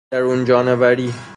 درون 0.09 0.45
جانوری 0.45 1.13